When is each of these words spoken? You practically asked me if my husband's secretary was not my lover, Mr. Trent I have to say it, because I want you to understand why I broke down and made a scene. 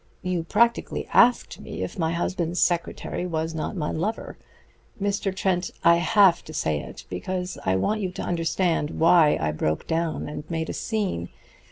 You 0.23 0.41
practically 0.43 1.07
asked 1.13 1.59
me 1.59 1.83
if 1.83 1.99
my 1.99 2.13
husband's 2.13 2.59
secretary 2.59 3.27
was 3.27 3.53
not 3.53 3.75
my 3.75 3.91
lover, 3.91 4.35
Mr. 4.99 5.31
Trent 5.31 5.69
I 5.83 5.97
have 5.97 6.43
to 6.45 6.53
say 6.55 6.79
it, 6.79 7.05
because 7.07 7.59
I 7.67 7.75
want 7.75 8.01
you 8.01 8.09
to 8.13 8.23
understand 8.23 8.99
why 8.99 9.37
I 9.39 9.51
broke 9.51 9.85
down 9.85 10.27
and 10.27 10.43
made 10.49 10.71
a 10.71 10.73
scene. 10.73 11.29